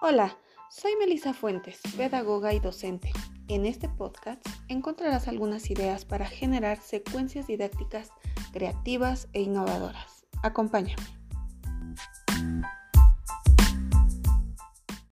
Hola, 0.00 0.38
soy 0.70 0.92
Melissa 0.96 1.34
Fuentes, 1.34 1.80
pedagoga 1.96 2.54
y 2.54 2.60
docente. 2.60 3.10
En 3.48 3.66
este 3.66 3.88
podcast 3.88 4.40
encontrarás 4.68 5.26
algunas 5.26 5.72
ideas 5.72 6.04
para 6.04 6.24
generar 6.24 6.78
secuencias 6.80 7.48
didácticas 7.48 8.12
creativas 8.52 9.26
e 9.32 9.40
innovadoras. 9.40 10.24
Acompáñame. 10.44 11.17